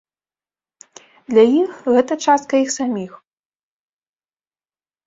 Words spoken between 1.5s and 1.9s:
іх